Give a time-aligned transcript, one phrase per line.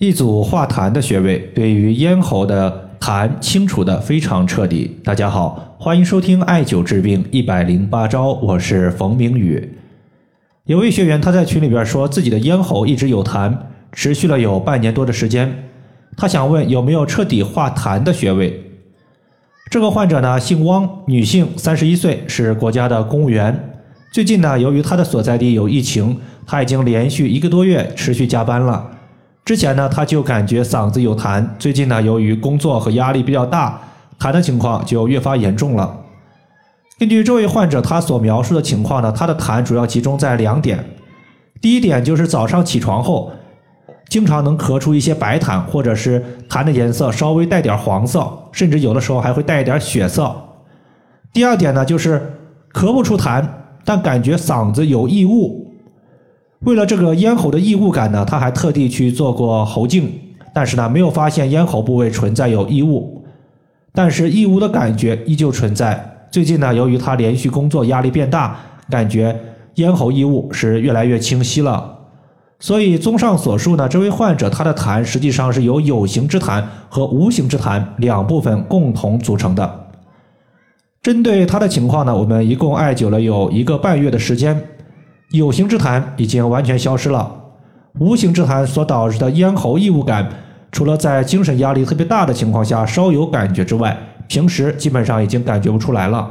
[0.00, 4.96] 一组化痰的穴位，对于咽喉的痰清除的非常彻底。
[5.04, 9.74] 大家好，欢迎收听艾灸治病一百零八招，我是冯明宇。
[10.64, 13.54] 有位学员他在群里边说自己的咽喉一直有痰，
[13.92, 15.68] 持续了有半年多的时间，
[16.16, 18.58] 他想问有没有彻底化痰的穴位。
[19.70, 23.82] 这个患者呢姓汪，女性，三十一岁，是国家的公务员。
[24.10, 28.92] 最近呢，由于他的所在地有疫情，他已经连续一个多月持续加班了。
[29.50, 33.80] 之前呢，他就感觉嗓子有痰，最近呢，由于工作和压力比较大，
[34.16, 35.92] 痰的情况就越发严重了。
[37.00, 40.84] 根据这位患者他所描述的情况呢，他的痰主要集中在两点。
[41.60, 43.32] 第一点就是早上起床后，
[44.08, 50.32] 经常能咳出一些白痰，或者是痰的颜色稍微带点黄色，甚至有的时候还会带一点血色。
[51.32, 52.38] 第二点呢，就是
[52.72, 53.44] 咳不出痰，
[53.84, 55.69] 但感觉嗓子有异物。
[56.60, 60.12] 为了这个咽喉的异物感呢，他还特地去做过喉镜，
[60.52, 63.24] 但是呢，没有发现咽喉部位存在有异物，
[63.94, 66.26] 但是异物的感觉依旧存在。
[66.30, 68.56] 最近呢，由于他连续工作压力变大，
[68.90, 69.34] 感觉
[69.76, 71.96] 咽喉异物是越来越清晰了。
[72.58, 79.86] 所以，综上所述呢，这位患者他的痰实际上是由有形之痰和无形之痰两部分共同组成的。
[81.00, 84.62] 针对他的情况呢，我们一共艾灸了有一个半月的时间。
[85.30, 87.32] 有形之痰已经完全消失了，
[88.00, 90.28] 无形之痰所导致的咽喉异物感，
[90.72, 96.28] 除了在精神压力特别大的情况下稍有感觉之外，平时基本上已经感觉不出来了。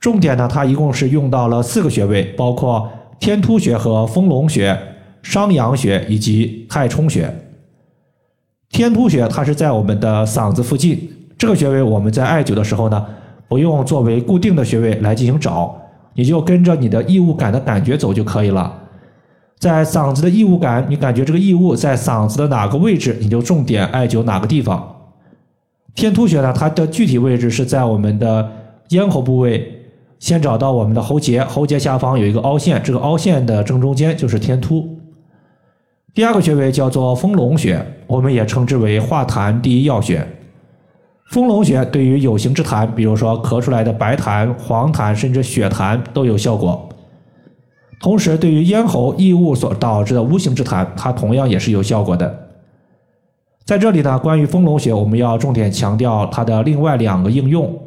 [0.00, 4.76] 重点呢，它一共是用到了四个穴位，包括天突穴和丰隆穴、
[5.22, 7.32] 商阳穴以及太冲穴。
[8.70, 11.08] 天突穴它是在我们的嗓子附近，
[11.38, 13.06] 这个穴位我们在艾灸的时候呢，
[13.48, 15.79] 不用作为固定的穴位来进行找。
[16.20, 18.70] 你就跟着你的异物感的感觉走就可以了，
[19.58, 24.96] 在嗓子的异物感，你感觉这个异物在嗓子的哪个位置，你就重点艾灸哪个地方。
[25.94, 28.52] 天突穴呢，它的具体位置是在我们的
[28.90, 29.66] 咽喉部位，
[30.18, 34.86] 先找到我们的喉结，喉结下方有一个凹陷，这个凹陷的正中间就是天突。
[36.12, 40.28] 第二个穴位叫做丰隆穴，我们也称之为化痰第一要穴。
[41.30, 46.88] 丰隆穴对于有形之痰，比如说咳出来的白痰、黄痰，甚至血痰都有效果。
[48.00, 52.48] 同时，对于咽喉异物所导致的无形之痰，它同样也是有效果的。
[53.64, 57.80] 在这里呢，关于丰隆穴，我们要重点强调它的另外两个应用。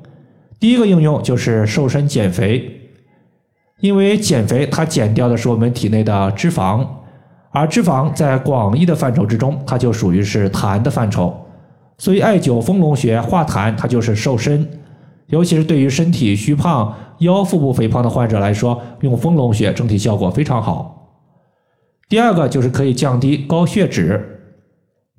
[0.57, 2.71] 第一个应用就是瘦身减肥，
[3.81, 6.87] 因为减肥它减掉的是我们体内的脂肪，
[7.51, 11.35] 而脂肪在广义的范畴之中，它就属于是痰的范畴。
[12.03, 14.67] 所以，艾灸丰隆穴化痰，它就是瘦身，
[15.27, 21.15] 尤其是对于身体虚胖、腰腹部肥胖的患者来说，用丰隆穴整体效果非常好。
[22.09, 24.21] 第二个就是可以降低高血脂。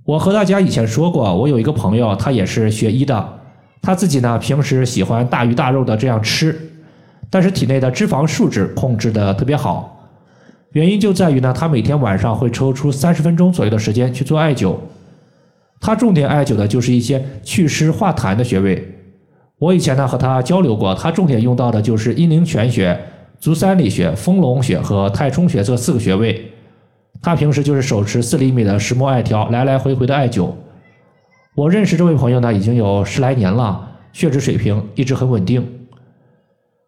[0.05, 3.41] 我和大家以前说过，我有一个朋友，他也是学医的，
[3.81, 6.55] 他自己呢平时喜欢大鱼大肉的这样吃，
[7.31, 10.07] 但是体内的脂肪数值控制的特别好，
[10.73, 14.77] 原因就在于呢，他每天晚上会抽出三十分钟左右的时间去做艾灸。
[15.81, 18.91] 他重点艾灸的就是一些祛湿化痰的穴位。
[19.59, 22.99] 我以前呢和他交流过，他重点用到的就是阴陵泉穴、
[23.39, 26.51] 足三里穴、丰隆穴和太冲穴这四个穴位。
[27.23, 30.51] 他平时就是手持四厘米的石墨艾条，来来回回的艾灸。
[31.55, 35.67] 我认识这位朋友呢已经有十来年了，血脂水平一直很稳定。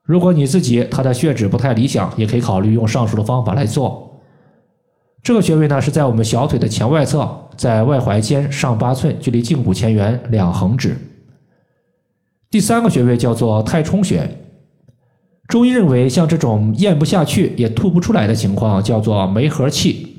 [0.02, 4.15] 如果你自己他的血脂不太理想，也可以考虑用上述的方法来做。
[5.26, 10.96] 这个穴位呢是在我们小腿的前外侧，在外踝尖上八寸，距离胫骨前缘两横指。
[12.48, 14.38] 第三个穴位叫做太冲穴。
[15.48, 20.16] 中医认为，像这种咽不下去也吐不出来的情况，叫做梅核气，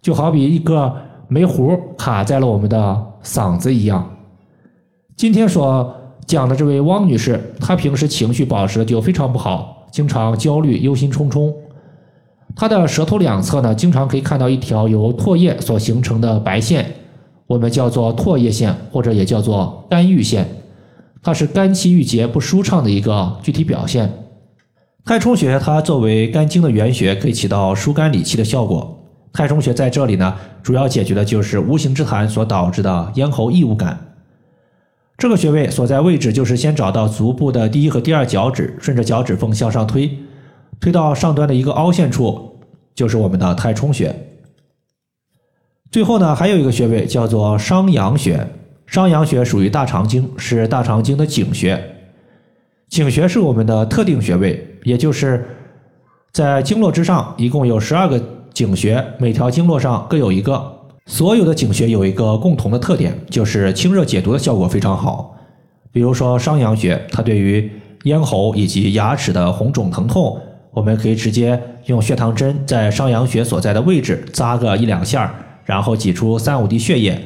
[0.00, 0.94] 就好比一个
[1.26, 4.16] 煤核卡在了我们的嗓子一样。
[5.16, 5.92] 今天所
[6.24, 11.52] 讲的这位汪女士，她平时情绪保持的就非常不好，经常焦虑、忧心忡忡。
[12.58, 16.90] 他的舌头两侧呢，经常可以看到一条由唾液所形成的白线，
[17.46, 20.48] 我们叫做唾液线，或者也叫做肝郁线，
[21.22, 24.10] 它是肝气郁结不舒畅的一个具体表现。
[25.04, 29.04] 太冲穴它作为肝经的原穴，可以起到疏肝理气的效果。
[29.34, 34.14] 太冲穴在这里呢，主要解决的就是无形之痰所导致的咽喉异物感。
[35.18, 40.10] 这个穴位所在位置就是先找到足部的第一和第二脚趾，顺着脚趾缝向上推。
[40.80, 42.60] 推到上端的一个凹陷处，
[42.94, 44.14] 就是我们的太冲穴。
[45.90, 48.46] 最后呢，还有一个穴位叫做商阳穴。
[48.86, 51.82] 商阳穴属于大肠经，是大肠经的井穴。
[52.88, 55.44] 井穴是我们的特定穴位，也就是
[56.32, 58.22] 在经络之上，一共有十二个
[58.52, 60.72] 井穴，每条经络上各有一个。
[61.06, 65.36] 所有的井穴有一个共同的特点，就是清热解毒的效果非常好。
[65.90, 67.70] 比如说商阳穴，它对于
[68.04, 70.40] 咽喉以及牙齿的红肿疼痛，
[70.76, 75.34] 我们可以直接用血糖针在商阳穴所在的位置扎个一两下，
[75.64, 77.18] 然后挤出三五滴血液。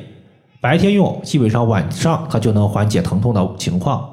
[0.60, 4.08] 白天用，基本上晚上它就能缓解疼痛的情况。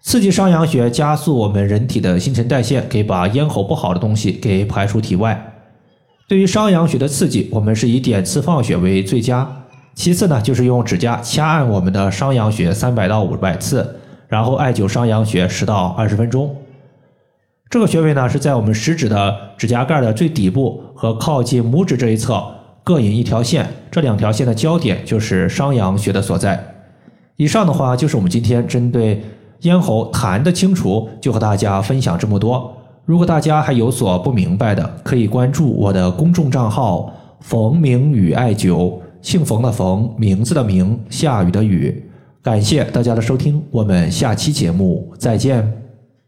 [0.00, 5.52] 刺激商阳穴，加速我们人体的新陈代谢，可以把咽喉不好的东西给排出体外。
[6.26, 9.66] 对于商阳穴的刺激，我们是以点刺放血为最佳。
[9.94, 16.56] 其次呢，就是用指甲掐按我们的商阳穴三百到五百次，然后艾灸商阳穴十到二十分钟。
[17.74, 22.40] 这个穴位呢是在我们食指的指甲盖的最底部和靠近拇指这一侧
[22.84, 26.64] 各引一条线，这两条线的交点就是商阳穴的所在。
[27.34, 29.20] 以上的话就是我们今天针对
[29.62, 32.72] 咽喉痰的清除，就和大家分享这么多。
[33.04, 37.12] 如果大家还有所不明白的，可以关注我的公众账号
[37.42, 42.08] “冯明宇艾灸”，姓冯的冯，名字的名，下雨的雨。
[42.40, 45.83] 感谢大家的收听，我们下期节目再见。